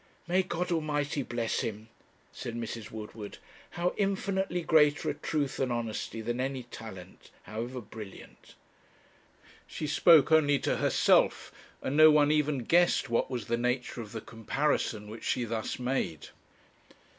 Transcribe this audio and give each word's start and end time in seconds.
'May 0.27 0.41
God 0.41 0.71
Almighty 0.71 1.21
bless 1.21 1.59
him!' 1.59 1.87
said 2.31 2.55
Mrs. 2.55 2.89
Woodward. 2.89 3.37
'How 3.69 3.93
infinitely 3.97 4.63
greater 4.63 5.11
are 5.11 5.13
truth 5.13 5.59
and 5.59 5.71
honesty 5.71 6.21
than 6.21 6.39
any 6.41 6.63
talent, 6.63 7.29
however 7.43 7.81
brilliant!' 7.81 8.55
She 9.67 9.85
spoke 9.85 10.31
only 10.31 10.57
to 10.57 10.77
herself 10.77 11.51
and 11.83 11.95
no 11.95 12.09
one 12.09 12.31
even 12.31 12.63
guessed 12.63 13.11
what 13.11 13.29
was 13.29 13.45
the 13.45 13.57
nature 13.57 14.01
of 14.01 14.11
the 14.11 14.21
comparison 14.21 15.07
which 15.07 15.23
she 15.23 15.43
thus 15.43 15.77
made. 15.77 16.29